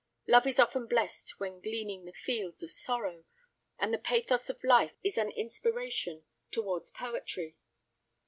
[0.27, 3.23] Love is often blessed when gleaning the fields of sorrow,
[3.77, 7.55] and the pathos of life is an inspiration towards poetry.